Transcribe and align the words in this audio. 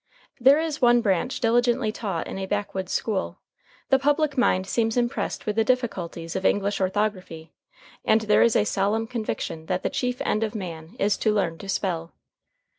There 0.39 0.57
is 0.59 0.81
one 0.81 1.01
branch 1.01 1.39
diligently 1.41 1.91
taught 1.91 2.25
in 2.25 2.39
a 2.39 2.47
backwoods 2.47 2.91
school. 2.91 3.37
The 3.89 3.99
public 3.99 4.35
mind 4.35 4.65
seems 4.65 4.97
impressed 4.97 5.45
with 5.45 5.55
the 5.57 5.63
difficulties 5.63 6.35
of 6.35 6.43
English 6.43 6.81
orthography, 6.81 7.53
and 8.03 8.21
there 8.21 8.41
is 8.41 8.55
a 8.55 8.63
solemn 8.65 9.05
conviction 9.05 9.67
that 9.67 9.83
the 9.83 9.91
chief 9.91 10.19
end 10.21 10.41
of 10.43 10.55
man 10.55 10.95
is 10.97 11.17
to 11.17 11.31
learn 11.31 11.59
to 11.59 11.69
spell. 11.69 12.13